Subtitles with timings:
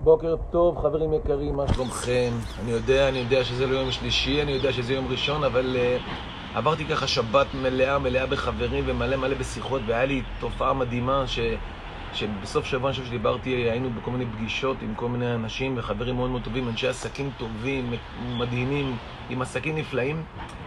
[0.00, 2.30] בוקר טוב, חברים יקרים, מה שלומכם?
[2.62, 6.58] אני יודע, אני יודע שזה לא יום שלישי, אני יודע שזה יום ראשון, אבל uh,
[6.58, 11.38] עברתי ככה שבת מלאה, מלאה בחברים ומלא מלא בשיחות, והיה לי תופעה מדהימה ש...
[12.12, 16.30] שבסוף שבוע אני חושב שדיברתי, היינו בכל מיני פגישות עם כל מיני אנשים וחברים מאוד
[16.30, 17.92] מאוד טובים, אנשי עסקים טובים,
[18.38, 18.96] מדהימים,
[19.30, 20.22] עם עסקים נפלאים,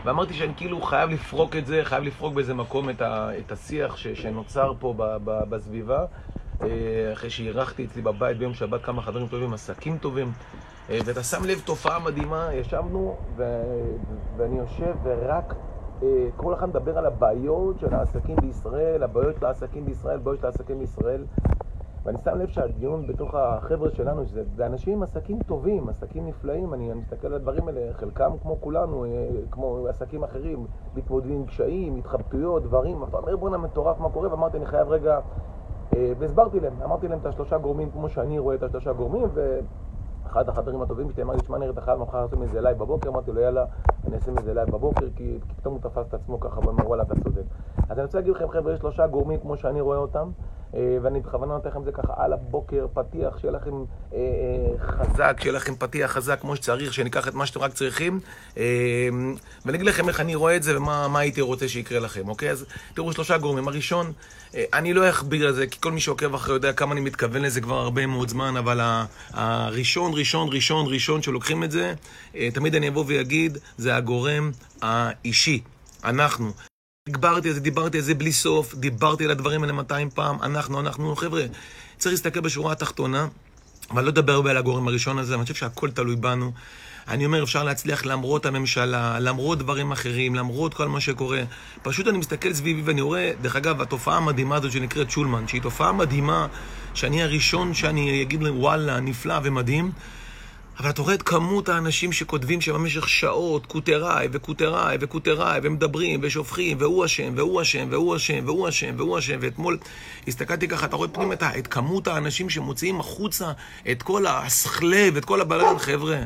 [0.05, 3.29] ואמרתי שאני כאילו חייב לפרוק את זה, חייב לפרוק באיזה מקום את, ה...
[3.39, 4.07] את השיח ש...
[4.07, 5.17] שנוצר פה ב...
[5.23, 5.49] ב...
[5.49, 6.05] בסביבה.
[6.63, 10.31] אה, אחרי שאירחתי אצלי בבית ביום שבת כמה חברים טובים, עסקים טובים,
[10.89, 13.43] אה, ואתה שם לב תופעה מדהימה, ישבנו ו...
[14.37, 15.55] ואני יושב ורק
[16.03, 20.45] אה, כל אחד מדבר על הבעיות של העסקים בישראל, הבעיות של העסקים בישראל, הבעיות של
[20.45, 21.23] העסקים בישראל.
[22.03, 26.91] ואני שם לב שהדיון בתוך החבר'ה שלנו, שזה אנשים עם עסקים טובים, עסקים נפלאים, אני,
[26.91, 29.05] אני מסתכל על הדברים האלה, חלקם כמו כולנו,
[29.51, 34.57] כמו עסקים אחרים, מתמודדים עם קשיים, התחבטויות, דברים, אתה אומר בואנה מטורף מה קורה, ואמרתי
[34.57, 35.19] אני חייב רגע
[36.17, 40.81] והסברתי להם, אמרתי להם את השלושה גורמים כמו שאני רואה את השלושה גורמים, ואחד החברים
[40.81, 43.41] הטובים שלי אמר לי, שמע נראה, אתה חייב מחר לעשות מזה live בבוקר, אמרתי לו
[43.41, 43.65] יאללה,
[44.07, 47.15] אני אעשה מזה live בבוקר, כי פתאום הוא תפס את עצמו ככה ואומר וואלה אתה
[47.23, 47.43] צודק.
[47.89, 51.19] אז אני רוצה להגיד לכם חבר'ה, יש שלושה גורמים כמו שאני רואה אותם, אה, ואני
[51.19, 53.71] בכוונה נותן לכם את זה ככה על הבוקר, פתיח, שיהיה לכם
[54.13, 58.19] אה, אה, חזק, שיהיה לכם פתיח חזק כמו שצריך, שניקח את מה שאתם רק צריכים.
[58.57, 58.63] אה,
[59.65, 62.51] ואני אגיד לכם איך אני רואה את זה ומה הייתי רוצה שיקרה לכם, אוקיי?
[62.51, 63.67] אז תראו שלושה גורמים.
[63.67, 64.11] הראשון,
[64.55, 67.41] אה, אני לא אכביר על זה, כי כל מי שעוקב אחרי יודע כמה אני מתכוון
[67.41, 68.79] לזה כבר הרבה מאוד זמן, אבל
[69.33, 71.93] הראשון, ראשון, ראשון, ראשון שלוקחים את זה,
[72.35, 75.61] אה, תמיד אני אבוא ואגיד, זה הגורם האישי.
[76.03, 76.70] אנחנו.
[77.07, 80.79] הגברתי על זה, דיברתי על זה בלי סוף, דיברתי על הדברים האלה 200 פעם, אנחנו,
[80.79, 81.43] אנחנו, חבר'ה,
[81.97, 83.27] צריך להסתכל בשורה התחתונה,
[83.91, 86.51] אבל לא לדבר הרבה על הגורם הראשון הזה, אני חושב שהכל תלוי בנו.
[87.07, 91.43] אני אומר, אפשר להצליח למרות הממשלה, למרות דברים אחרים, למרות כל מה שקורה.
[91.83, 95.91] פשוט אני מסתכל סביבי ואני רואה, דרך אגב, התופעה המדהימה הזאת שנקראת שולמן, שהיא תופעה
[95.91, 96.47] מדהימה,
[96.93, 99.91] שאני הראשון שאני אגיד להם, וואלה, נפלא ומדהים.
[100.79, 107.05] אבל אתה רואה את כמות האנשים שכותבים שבמשך שעות, קוטריי וקוטריי וקוטריי, ומדברים ושופכים, והוא
[107.05, 109.77] אשם, והוא אשם, והוא אשם, והוא אשם, והוא אשם, ואתמול
[110.27, 113.51] הסתכלתי ככה, אתה רואה פנימה את, את כמות האנשים שמוציאים החוצה
[113.91, 116.17] את כל הסחלב, את כל הבלגן, חבר'ה.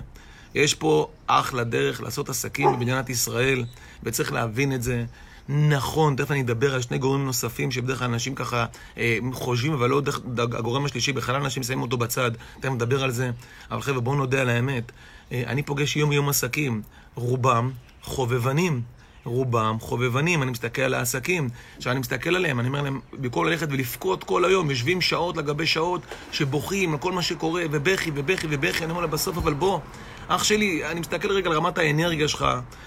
[0.55, 3.65] יש פה אחלה דרך לעשות עסקים במדינת ישראל,
[4.03, 5.05] וצריך להבין את זה.
[5.49, 8.65] נכון, תכף אני אדבר על שני גורמים נוספים שבדרך כלל אנשים ככה
[8.97, 13.11] אה, חושבים, אבל לא דרך הגורם השלישי, בכלל אנשים שמים אותו בצד, תכף נדבר על
[13.11, 13.31] זה.
[13.71, 14.91] אבל חבר'ה, בואו נודה על האמת.
[15.31, 16.81] אה, אני פוגש יום-יום עסקים,
[17.15, 18.81] רובם חובבנים.
[19.25, 21.49] רובם חובבנים, אני מסתכל על העסקים.
[21.77, 25.65] עכשיו אני מסתכל עליהם, אני אומר להם, במקום ללכת ולבכות כל היום, יושבים שעות לגבי
[25.65, 26.01] שעות
[26.31, 29.79] שבוכים על כל מה שקורה, ובכי ובכי ובכי, אני אומר להם בסוף, אבל בוא,
[30.27, 32.45] אח שלי, אני מסתכל רגע על רמת האנרגיה שלך,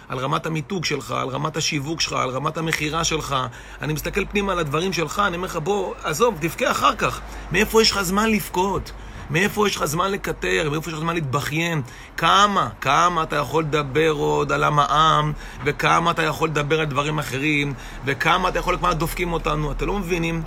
[0.08, 3.36] על רמת המיתוג שלך, על רמת השיווק שלך, על רמת המכירה שלך.
[3.82, 7.20] אני מסתכל פנימה על הדברים שלך, אני אומר לך, בוא, עזוב, תבכה אחר כך.
[7.52, 8.92] מאיפה יש לך זמן לבכות?
[9.30, 10.70] מאיפה יש לך זמן לקטר?
[10.70, 11.82] מאיפה יש לך זמן להתבכיין?
[12.16, 15.32] כמה, כמה אתה יכול לדבר עוד על המע"מ,
[15.64, 19.72] וכמה אתה יכול לדבר על דברים אחרים, וכמה אתה יכול, כמה דופקים אותנו.
[19.72, 20.42] אתם לא מבינים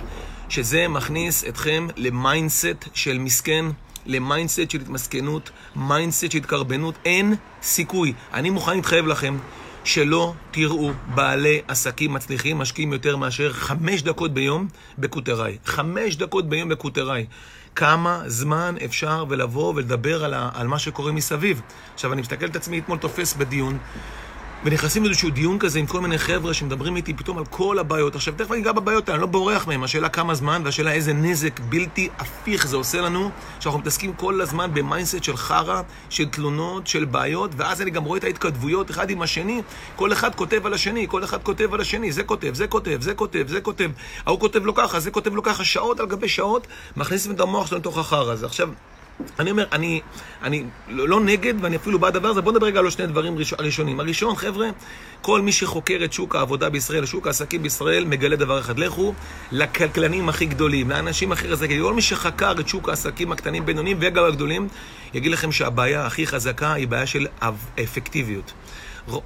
[0.48, 3.64] שזה מכניס אתכם ל mindset של מסכן?
[4.06, 8.12] ל mindset של התמסכנות, mindset של התקרבנות, אין סיכוי.
[8.34, 9.36] אני מוכן להתחייב לכם
[9.84, 14.68] שלא תראו בעלי עסקים מצליחים משקיעים יותר מאשר חמש דקות ביום
[14.98, 15.58] בקיטורים.
[15.64, 17.26] חמש דקות ביום בקיטורים.
[17.76, 21.60] כמה זמן אפשר ולבוא ולדבר על, ה, על מה שקורה מסביב.
[21.94, 23.78] עכשיו, אני מסתכל את עצמי אתמול תופס בדיון.
[24.64, 28.14] ונכנסים לאיזשהו דיון כזה עם כל מיני חבר'ה שמדברים איתי פתאום על כל הבעיות.
[28.14, 29.84] עכשיו, תכף אני אגע בבעיות אני לא בורח מהם.
[29.84, 33.30] השאלה כמה זמן והשאלה איזה נזק בלתי הפיך זה עושה לנו,
[33.60, 38.04] שאנחנו מתעסקים כל הזמן ב mindset של חרא, של תלונות, של בעיות, ואז אני גם
[38.04, 39.62] רואה את ההתכתבויות אחד עם השני.
[39.96, 43.14] כל אחד כותב על השני, כל אחד כותב על השני, זה כותב, זה כותב, זה
[43.14, 43.90] כותב, זה כותב.
[44.26, 47.66] ההוא כותב לו ככה, זה כותב לו ככה, שעות על גבי שעות, מכניסים את המוח
[47.66, 48.46] שלנו לתוך החרא הזה.
[48.46, 48.68] עכשיו...
[49.38, 50.00] אני אומר, אני,
[50.42, 52.40] אני לא, לא נגד ואני אפילו בעד הדבר הזה.
[52.40, 54.00] בואו נדבר רגע על שני דברים הראשונים.
[54.00, 54.68] הראשון, חבר'ה,
[55.20, 58.78] כל מי שחוקר את שוק העבודה בישראל, שוק העסקים בישראל, מגלה דבר אחד.
[58.78, 59.14] לכו
[59.52, 61.82] לכלכלנים הכי גדולים, לאנשים הכי חזקים.
[61.82, 64.68] כל מי שחקר את שוק העסקים הקטנים, בינוניים וגם הגדולים,
[65.14, 67.26] יגיד לכם שהבעיה הכי חזקה היא בעיה של
[67.82, 68.52] אפקטיביות.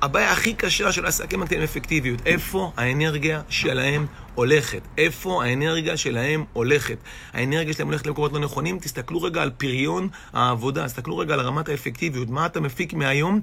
[0.02, 2.26] הבעיה הכי קשה של עסקים הקטנים אפקטיביות.
[2.26, 4.80] איפה האנרגיה שלהם הולכת?
[4.98, 6.96] איפה האנרגיה שלהם הולכת?
[7.32, 8.78] האנרגיה שלהם הולכת למקומות לא נכונים?
[8.78, 12.30] תסתכלו רגע על פריון העבודה, תסתכלו רגע על רמת האפקטיביות.
[12.30, 13.40] מה אתה מפיק מהיום?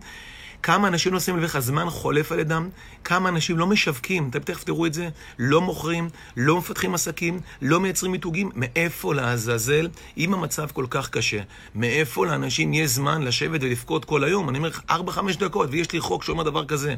[0.64, 2.70] כמה אנשים לא שמים לב איך הזמן חולף על ידם,
[3.04, 7.80] כמה אנשים לא משווקים, אתם תכף תראו את זה, לא מוכרים, לא מפתחים עסקים, לא
[7.80, 11.42] מייצרים מיתוגים, מאיפה לעזאזל, אם המצב כל כך קשה,
[11.76, 14.50] מאיפה לאנשים יש זמן לשבת ולבכות כל היום?
[14.50, 16.96] אני אומר לך, 4-5 דקות, ויש לי חוק שאומר דבר כזה,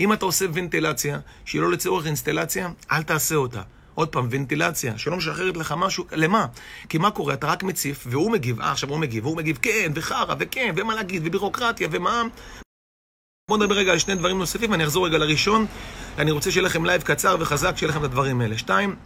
[0.00, 3.62] אם אתה עושה ונטילציה, שהיא לא לצורך אינסטלציה, אל תעשה אותה.
[3.94, 6.46] עוד פעם, ונטילציה, שלא משחררת לך משהו, למה?
[6.88, 7.34] כי מה קורה?
[7.34, 10.94] אתה רק מציף, והוא מגיב, אה, עכשיו הוא מגיב, והוא מגיב, כן, וחרא, וכן, ומה
[10.94, 12.65] להגיד, ובירוקרטיה, ומע"מ.
[13.50, 15.66] בואו נדבר רגע על שני דברים נוספים, ואני אחזור רגע לראשון.
[16.18, 18.58] אני רוצה שיהיה לכם live קצר וחזק, שיהיה לכם את הדברים האלה.
[18.58, 18.96] שתיים,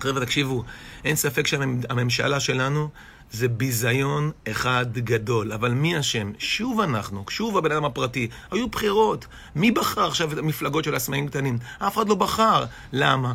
[0.00, 0.64] חבר'ה, תקשיבו,
[1.04, 2.88] אין ספק שהממשלה שלנו
[3.30, 5.52] זה ביזיון אחד גדול.
[5.52, 6.32] אבל מי אשם?
[6.38, 8.28] שוב אנחנו, שוב הבן אדם הפרטי.
[8.50, 9.26] היו בחירות.
[9.54, 11.58] מי בחר עכשיו את המפלגות של עצמאים קטנים?
[11.78, 12.64] אף אחד לא בחר.
[12.92, 13.32] למה?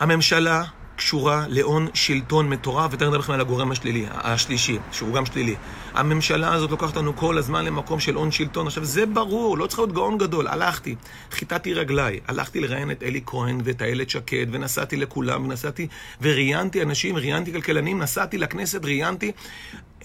[0.00, 0.64] הממשלה
[0.98, 5.54] קשורה להון שלטון מטורף, ותכף נדבר לכם על הגורם השלילי, השלישי, שהוא גם שלילי.
[5.94, 8.66] הממשלה הזאת לוקחת אותנו כל הזמן למקום של הון שלטון.
[8.66, 10.48] עכשיו, זה ברור, לא צריך להיות גאון גדול.
[10.48, 10.94] הלכתי,
[11.30, 15.88] כיתתתי רגליי, הלכתי לראיין את אלי כהן ואת איילת שקד, ונסעתי לכולם, ונסעתי,
[16.22, 19.32] וראיינתי אנשים, ראיינתי כלכלנים, נסעתי לכנסת, ראיינתי.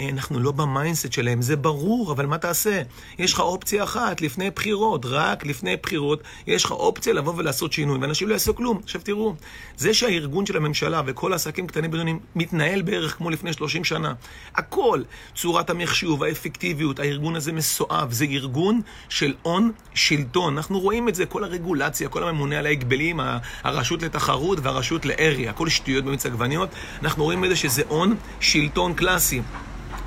[0.02, 2.82] אנחנו לא ב mindset שלהם, זה ברור, אבל מה תעשה?
[3.20, 7.98] יש לך אופציה אחת לפני בחירות, רק לפני בחירות, יש לך אופציה לבוא ולעשות שינוי,
[7.98, 8.80] ואנשים לא יעשו כלום.
[8.84, 9.36] עכשיו תראו,
[9.78, 14.14] זה שהארגון של הממשלה וכל העסקים קטנים ובינוניים מתנהל בערך כמו לפני 30 שנה,
[14.56, 15.02] הכל,
[15.36, 20.58] צורת המחשוב, האפקטיביות, הארגון הזה מסואב, זה ארגון של הון שלטון.
[20.58, 23.20] אנחנו רואים את זה, כל הרגולציה, כל הממונה על ההגבלים,
[23.64, 26.70] הרשות לתחרות והרשות לארי, הכל שטויות במיץ עגבניות,
[27.02, 29.42] אנחנו רואים את זה שזה הון שלטון קלאסי.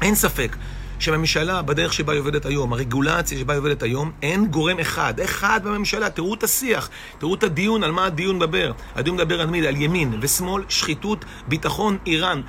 [0.02, 0.56] אין ספק
[0.98, 5.60] שהממשלה, בדרך שבה היא עובדת היום, הרגולציה שבה היא עובדת היום, אין גורם אחד, אחד
[5.64, 6.10] בממשלה.
[6.10, 8.72] תראו את השיח, תראו את הדיון, על מה הדיון מדבר.
[8.94, 9.66] הדיון מדבר על מי?
[9.66, 12.40] על ימין ושמאל, שחיתות, ביטחון, איראן.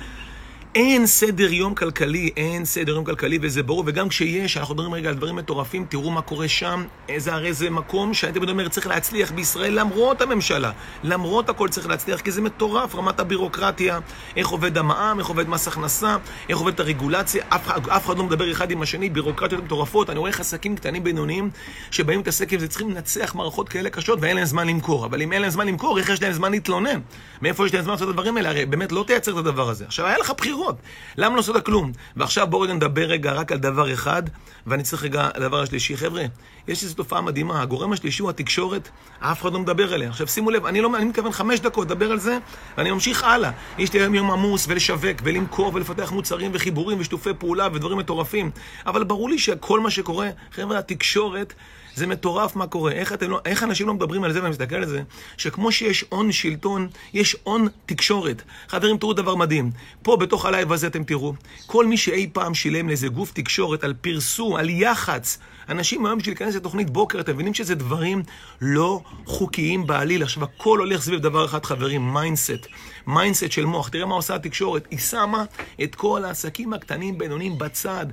[0.78, 5.08] אין סדר יום כלכלי, אין סדר יום כלכלי, וזה ברור, וגם כשיש, אנחנו מדברים רגע
[5.08, 8.86] על דברים מטורפים, תראו מה קורה שם, איזה הרי זה מקום שאני תמיד אומר, צריך
[8.86, 10.70] להצליח בישראל למרות הממשלה,
[11.02, 13.98] למרות הכל צריך להצליח, כי זה מטורף, רמת הבירוקרטיה,
[14.36, 16.16] איך עובד המע"מ, איך עובד מס הכנסה,
[16.48, 20.30] איך עובד הרגולציה, אף, אף אחד לא מדבר אחד עם השני, בירוקרטיות מטורפות, אני רואה
[20.30, 21.50] איך עסקים קטנים בינוניים,
[21.90, 25.32] שבאים להתעסק עם זה, צריכים לנצח מערכות כאלה קשות, ואין להם זמן למכור, אבל אם
[25.32, 27.00] אין להם זמן למכור, איך יש להם זמן להתלונן?
[27.42, 28.48] מאיפה יש להם זמן לעשות את הדברים האלה?
[28.48, 29.84] הרי באמת לא תייצר את הדבר הזה.
[29.84, 30.67] עכשיו, היה לך בחירות.
[30.72, 30.76] בחירות.
[31.16, 31.92] למה לא עשית כלום?
[32.16, 34.22] ועכשיו בואו רגע נדבר רגע רק על דבר אחד,
[34.66, 35.96] ואני צריך רגע לדבר השלישי.
[35.96, 36.24] חבר'ה,
[36.68, 38.88] יש איזו תופעה מדהימה, הגורם השלישי הוא התקשורת,
[39.20, 40.08] אף אחד לא מדבר עליה.
[40.08, 42.38] עכשיו שימו לב, אני, לא, אני מתכוון חמש דקות לדבר על זה,
[42.76, 43.50] ואני ממשיך הלאה.
[43.78, 48.50] יש לי היום יום עמוס, ולשווק, ולמכור, ולפתח מוצרים, וחיבורים, ושיתופי פעולה, ודברים מטורפים.
[48.86, 51.54] אבל ברור לי שכל מה שקורה, חבר'ה, התקשורת...
[51.98, 52.92] זה מטורף מה קורה.
[52.92, 55.02] איך, לא, איך אנשים לא מדברים על זה, ואני מסתכל על זה,
[55.36, 58.42] שכמו שיש הון שלטון, יש הון תקשורת.
[58.68, 59.70] חברים, תראו דבר מדהים.
[60.02, 61.34] פה, בתוך ה live הזה, אתם תראו,
[61.66, 66.32] כל מי שאי פעם שילם לאיזה גוף תקשורת על פרסום, על יח"צ, אנשים היום בשביל
[66.32, 68.22] להיכנס לתוכנית בוקר, אתם מבינים שזה דברים
[68.60, 70.22] לא חוקיים בעליל.
[70.22, 72.66] עכשיו, הכל הולך סביב דבר אחד, חברים, mindset.
[73.06, 73.88] mindset של מוח.
[73.88, 74.86] תראה מה עושה התקשורת.
[74.90, 75.44] היא שמה
[75.82, 78.06] את כל העסקים הקטנים, בינוניים, בצד.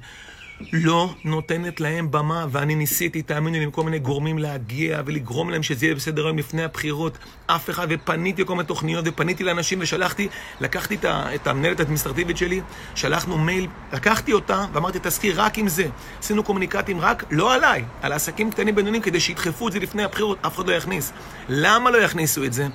[0.73, 5.63] לא נותנת להם במה, ואני ניסיתי, תאמינו לי, עם כל מיני גורמים להגיע ולגרום להם
[5.63, 7.17] שזה יהיה בסדר היום לפני הבחירות.
[7.47, 10.27] אף אחד, ופניתי לכל מיני תוכניות, ופניתי לאנשים ושלחתי,
[10.61, 10.97] לקחתי
[11.35, 12.61] את המנהלת האדמיניסטרטיבית שלי,
[12.95, 15.87] שלחנו מייל, לקחתי אותה ואמרתי, תזכיר רק עם זה.
[16.19, 20.37] עשינו קומוניקטים רק, לא עליי, על עסקים קטנים בינוניים, כדי שידחפו את זה לפני הבחירות,
[20.45, 21.13] אף אחד לא יכניס.
[21.49, 22.67] למה לא יכניסו את זה?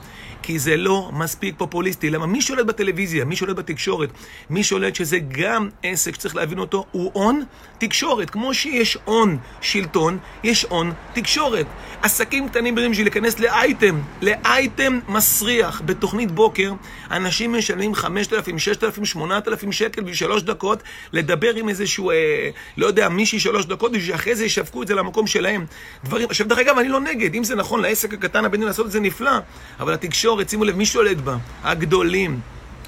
[0.43, 2.11] כי זה לא מספיק פופוליסטי.
[2.11, 2.27] למה?
[2.27, 4.09] מי שולט בטלוויזיה, מי שולט בתקשורת,
[4.51, 7.43] מי שולט שזה גם עסק שצריך להבין אותו, הוא הון
[7.79, 8.31] תקשורת.
[8.31, 11.67] כמו שיש הון שלטון, יש הון תקשורת.
[12.03, 15.83] עסקים קטנים ברים בשביל להיכנס לאייטם, לאייטם מסריח.
[15.85, 16.73] בתוכנית בוקר,
[17.11, 20.83] אנשים משלמים 5,000, 6,000, 8,000 שקל בשביל שלוש דקות,
[21.13, 24.95] לדבר עם איזשהו, אה, לא יודע, מישהי שלוש דקות, בשביל שאחרי זה ישווקו את זה
[24.95, 25.67] למקום שלהם.
[26.05, 27.35] דברים, עכשיו, דרך אגב, אני לא נגד.
[27.35, 29.39] אם זה נכון לעסק הקטן הבינוני לעשות את זה נפלא,
[29.81, 31.37] אבל התקשורת, שימו לב, מי שולט בה?
[31.65, 32.41] הגדולים.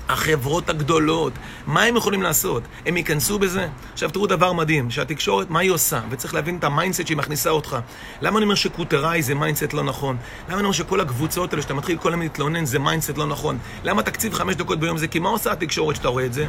[0.09, 1.33] החברות הגדולות,
[1.67, 2.63] מה הם יכולים לעשות?
[2.87, 3.69] הם ייכנסו בזה?
[3.93, 6.01] עכשיו תראו דבר מדהים, שהתקשורת, מה היא עושה?
[6.11, 7.77] וצריך להבין את ה mindset שהיא מכניסה אותך.
[8.23, 10.17] למה אני אומר שקוטראי זה mindset לא נכון?
[10.49, 13.59] למה אני אומר שכל הקבוצות האלה שאתה מתחיל כל הזמן להתלונן זה mindset לא נכון?
[13.85, 15.09] למה תקציב חמש דקות ביום זה?
[15.09, 16.47] כי מה עושה התקשורת שאתה רואה את זה?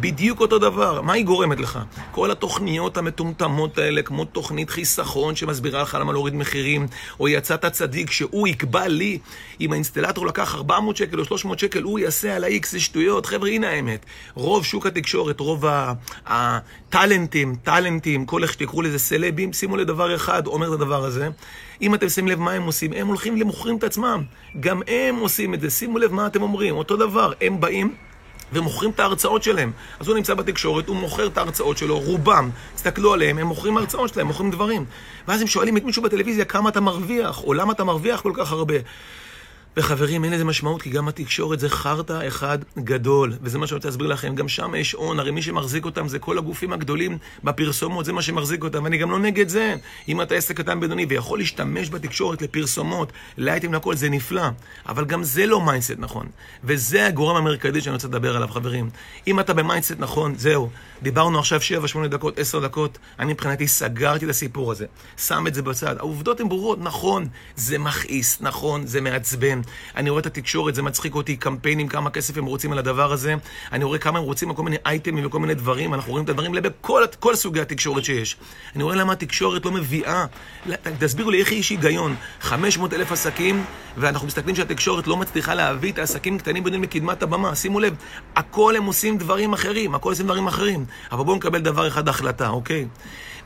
[0.00, 1.00] בדיוק אותו דבר.
[1.00, 1.78] מה היא גורמת לך?
[2.10, 6.86] כל התוכניות המטומטמות האלה, כמו תוכנית חיסכון שמסבירה לך למה להוריד מחירים,
[7.20, 9.18] או יצאת צדיק שהוא יקבע לי,
[9.60, 13.26] אם האינסטלטור לקח 400 שקל או 300 שקל, הוא יעשה על ה-X, זה שטויות.
[13.26, 14.06] חבר'ה, הנה האמת.
[14.34, 15.64] רוב שוק התקשורת, רוב
[16.26, 21.28] הטאלנטים, טאלנטים, כל איך שתקראו לזה סלבים, שימו לדבר אחד, אומר את הדבר הזה.
[21.82, 24.22] אם אתם שמים לב מה הם עושים, הם הולכים למוכרים את עצמם.
[24.60, 26.74] גם הם עושים את זה, שימו לב מה אתם אומרים.
[26.76, 27.94] אותו דבר, הם באים...
[28.54, 29.72] ומוכרים את ההרצאות שלהם.
[30.00, 34.14] אז הוא נמצא בתקשורת, הוא מוכר את ההרצאות שלו, רובם, תסתכלו עליהם, הם מוכרים הרצאות
[34.14, 34.84] שלהם, מוכרים דברים.
[35.28, 38.52] ואז הם שואלים את מישהו בטלוויזיה כמה אתה מרוויח, או למה אתה מרוויח כל כך
[38.52, 38.74] הרבה.
[39.76, 43.88] וחברים, אין לזה משמעות, כי גם התקשורת זה חרטא אחד גדול, וזה מה שאני רוצה
[43.88, 44.34] להסביר לכם.
[44.34, 48.22] גם שם יש הון, הרי מי שמחזיק אותם זה כל הגופים הגדולים בפרסומות, זה מה
[48.22, 49.74] שמחזיק אותם, ואני גם לא נגד זה.
[50.08, 54.48] אם אתה עסק קטן בינוני ויכול להשתמש בתקשורת לפרסומות, לאייטם לכל, זה נפלא.
[54.88, 56.26] אבל גם זה לא mindset נכון.
[56.64, 58.90] וזה הגורם המרכזי שאני רוצה לדבר עליו, חברים.
[59.26, 60.70] אם אתה ב mindset נכון, זהו.
[61.02, 61.60] דיברנו עכשיו
[62.04, 64.86] 7-8 דקות, 10 דקות, אני מבחינתי סגרתי את הסיפור הזה.
[65.16, 65.96] שם את זה בצד.
[65.98, 69.61] העובדות הן ברורות, נכון, זה מכעיס, נכון, זה מעצבן.
[69.96, 73.34] אני רואה את התקשורת, זה מצחיק אותי, קמפיינים, כמה כסף הם רוצים על הדבר הזה.
[73.72, 75.94] אני רואה כמה הם רוצים על כל מיני אייטמים וכל מיני דברים.
[75.94, 78.36] אנחנו רואים את הדברים בכל סוגי התקשורת שיש.
[78.76, 80.26] אני רואה למה התקשורת לא מביאה.
[80.98, 82.16] תסבירו לי איך יש היגיון.
[82.40, 83.64] 500 אלף עסקים,
[83.96, 87.54] ואנחנו מסתכלים שהתקשורת לא מצליחה להביא את העסקים הקטנים בדיוק בקדמת הבמה.
[87.54, 87.94] שימו לב,
[88.36, 90.84] הכל הם עושים דברים אחרים, הכל עושים דברים אחרים.
[91.12, 92.86] אבל בואו נקבל דבר אחד החלטה, אוקיי?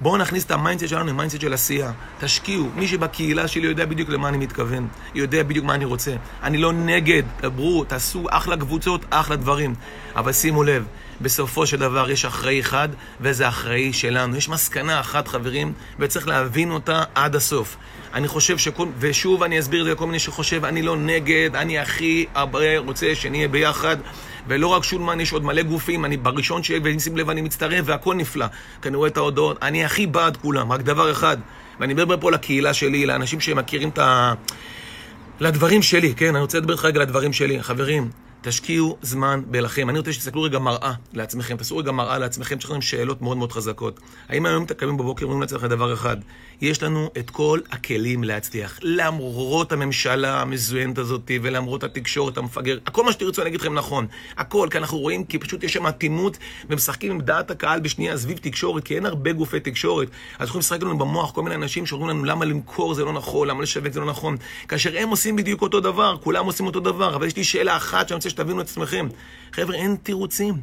[0.00, 1.92] בואו נכניס את ה mindset שלנו ל mindset של עשייה.
[2.20, 2.68] תשקיעו.
[2.74, 4.88] מי שבקהילה שלי יודע בדיוק למה אני מתכוון.
[5.14, 6.16] יודע בדיוק מה אני רוצה.
[6.42, 9.74] אני לא נגד, דברו, תעשו אחלה קבוצות, אחלה דברים.
[10.16, 10.84] אבל שימו לב,
[11.20, 12.88] בסופו של דבר יש אחראי אחד,
[13.20, 14.37] וזה אחראי שלנו.
[14.37, 17.76] יש מסקנה אחת, חברים, וצריך להבין אותה עד הסוף.
[18.14, 18.87] אני חושב שכל...
[18.99, 22.26] ושוב אני אסביר את זה לכל מיני שחושב, אני לא נגד, אני הכי
[22.78, 23.96] רוצה שנהיה ביחד.
[24.49, 26.70] ולא רק שולמן, יש עוד מלא גופים, אני בראשון ש...
[26.85, 28.46] ושים לב, אני מצטרף והכל נפלא.
[28.82, 31.37] כי אני רואה את ההודעות, אני הכי בעד כולם, רק דבר אחד,
[31.80, 34.35] ואני מדבר פה לקהילה שלי, לאנשים שמכירים את ה...
[35.40, 37.62] לדברים שלי, כן, אני רוצה לדבר איתך רגע לדברים שלי.
[37.62, 38.08] חברים,
[38.48, 39.90] תשקיעו זמן בלכם.
[39.90, 43.52] אני רוצה שתסתכלו רגע מראה לעצמכם, תעשו רגע מראה לעצמכם, יש לכם שאלות מאוד מאוד
[43.52, 44.00] חזקות.
[44.28, 46.16] האם היום אתם קמים בבוקר ואומרים לעצמכם דבר אחד,
[46.60, 48.78] יש לנו את כל הכלים להצליח.
[48.82, 54.06] למרות הממשלה המזוינת הזאת, ולמרות התקשורת המפגר, הכל מה שתרצו אני אגיד לכם נכון.
[54.36, 56.38] הכל, כי אנחנו רואים, כי פשוט יש שם אטימות,
[56.70, 60.08] ומשחקים עם דעת הקהל בשנייה סביב תקשורת, כי אין הרבה גופי תקשורת.
[60.38, 63.48] אז יכולים לשחק לנו במוח כל מיני אנשים שאומרים לנו למה למכור זה לא נכון,
[63.48, 64.36] למה לשווק זה לא נכון.
[64.68, 68.08] כאשר הם עושים בדיוק אותו דבר, כולם עושים אותו דבר, אבל יש לי שאלה אחת
[68.08, 69.08] שאני רוצה שתבינו את עצמכם.
[69.52, 70.54] חבר'ה, אין תירוצים.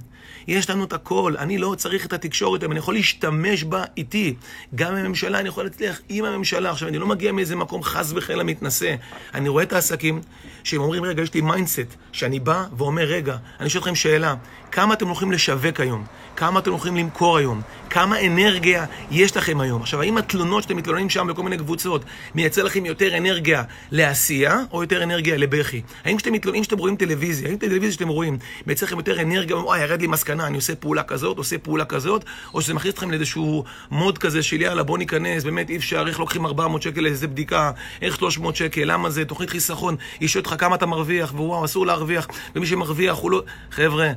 [0.48, 1.36] יש לנו את הכל.
[1.38, 4.36] אני לא צריך את התקשורת, אבל אני יכול להשתמש בה איתי.
[4.76, 6.72] גם בממשלה אני יכול להצליח עם הממשלה.
[6.72, 8.96] עכשיו, אני לא מגיע מאיזה מקום חס וחלילה מתנשא.
[9.34, 10.22] אני רואה את העסקים
[10.64, 14.36] שהם אומרים, רגע, יש לי mindset, שאני בא ואומר, רגע, אני שואל אתכם שאלה,
[14.74, 16.06] כמה אתם הולכים לשווק היום?
[16.36, 17.62] כמה אתם הולכים למכור היום?
[17.90, 19.82] כמה אנרגיה יש לכם היום?
[19.82, 24.82] עכשיו, האם התלונות שאתם מתלוננים שם בכל מיני קבוצות מייצר לכם יותר אנרגיה לעשייה או
[24.84, 25.82] יותר אנרגיה לבכי?
[26.06, 28.38] האם כשאתם מתלוננים שאתם רואים טלוויזיה, האם טלוויזיה שאתם רואים
[28.68, 32.26] מייצר לכם יותר אנרגיה, וואי, ירד לי מסקנה, אני עושה פעולה כזאת, עושה פעולה כזאת,
[32.54, 36.20] או שזה מכניס אתכם לאיזשהו מוד כזה של יאללה, בוא ניכנס, באמת אי אפשר, איך
[36.20, 40.60] לוקחים 400 שקל לאיזה בדיקה, איך 300 שקל, למה זה, תוכנית חיסכון, היא שואלת אותך
[40.60, 43.44] כמה אתה מרוויח, ווואו, אסור להרוויח, ומי שמרוויח הוא לא...
[43.72, 44.12] חבר'ה...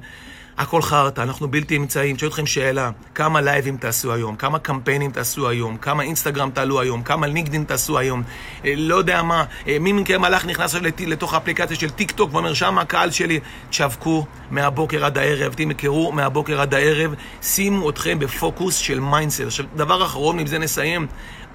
[0.58, 2.18] הכל חרטא, אנחנו בלתי אמצעים.
[2.18, 4.36] שואל אתכם שאלה, כמה לייבים תעשו היום?
[4.36, 5.76] כמה קמפיינים תעשו היום?
[5.76, 7.02] כמה אינסטגרם תעלו היום?
[7.02, 8.22] כמה לינקדאין תעשו היום?
[8.64, 10.74] אה, לא יודע מה, אה, מי מכם הלך, נכנס
[11.06, 16.60] לתוך האפליקציה של טיק טוק ואומר, שם הקהל שלי, תשווקו מהבוקר עד הערב, תמכרו מהבוקר
[16.60, 19.40] עד הערב, שימו אתכם בפוקוס של mindset.
[19.40, 21.06] עכשיו, דבר אחרון, עם זה נסיים,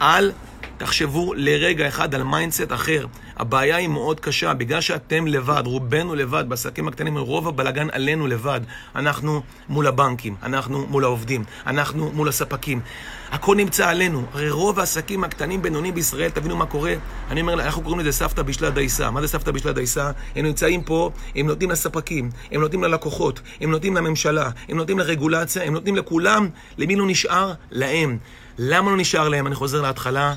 [0.02, 0.32] אל
[0.78, 3.06] תחשבו לרגע אחד על mindset אחר.
[3.42, 8.62] הבעיה היא מאוד קשה, בגלל שאתם לבד, רובנו לבד, בעסקים הקטנים, רוב הבלגן עלינו לבד.
[8.96, 12.82] אנחנו מול הבנקים, אנחנו מול העובדים, אנחנו מול הספקים.
[13.32, 14.26] הכל נמצא עלינו.
[14.34, 16.94] הרי רוב העסקים הקטנים, בינוניים בישראל, תבינו מה קורה.
[17.30, 19.12] אני אומר, אנחנו קוראים לזה סבתא בשלה דייסה.
[19.12, 20.12] מה זה סבתא בשלה דייסה?
[20.36, 25.64] הם נמצאים פה, הם נותנים לספקים, הם נותנים ללקוחות, הם נותנים לממשלה, הם נותנים לרגולציה,
[25.64, 26.50] הם נותנים לכולם.
[26.78, 27.54] למי לא נשאר?
[27.72, 28.18] להם.
[28.58, 29.48] למה לא נשאר להם?
[29.48, 30.34] אני חוזר להתחלה.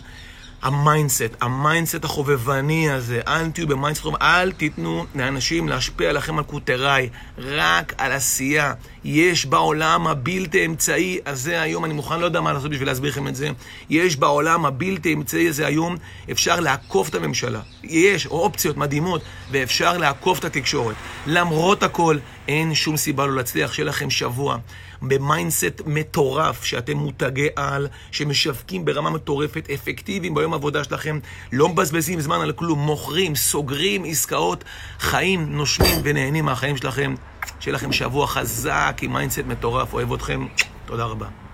[0.64, 6.38] ה mindset, ה mindset החובבני הזה, אל תהיו ב mindset, אל תיתנו לאנשים להשפיע עליכם
[6.38, 8.72] על קוטריי, רק על עשייה.
[9.04, 13.28] יש בעולם הבלתי אמצעי הזה היום, אני מוכן, לא יודע מה לעשות בשביל להסביר לכם
[13.28, 13.50] את זה,
[13.90, 15.96] יש בעולם הבלתי אמצעי הזה היום,
[16.30, 17.60] אפשר לעקוף את הממשלה.
[17.82, 20.96] יש אופציות מדהימות, ואפשר לעקוף את התקשורת.
[21.26, 22.18] למרות הכל,
[22.48, 24.56] אין שום סיבה לא להצליח, שיהיה לכם שבוע
[25.02, 31.18] ב mindset מטורף, שאתם מותגי על, שמשווקים ברמה מטורפת, אפקטיביים ביום העבודה שלכם,
[31.52, 34.64] לא מבזבזים זמן על כלום, מוכרים, סוגרים עסקאות,
[34.98, 37.14] חיים, נושמים ונהנים מהחיים שלכם.
[37.60, 40.46] שיהיה לכם שבוע חזק עם mindset מטורף, אוהב אתכם,
[40.86, 41.44] תודה רבה.